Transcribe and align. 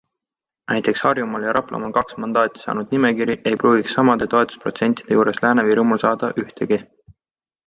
Näiteks 0.71 1.01
Harjumaal 1.07 1.43
ja 1.47 1.51
Raplamaal 1.57 1.93
kaks 1.97 2.17
mandaati 2.23 2.63
saanud 2.63 2.95
nimekiri 2.97 3.35
ei 3.51 3.59
pruugiks 3.65 3.95
samade 3.99 4.29
toetusprotsentide 4.35 5.19
juures 5.19 5.43
Lääne-Virumaal 5.45 6.03
saada 6.07 6.33
ühtegi. 6.47 6.83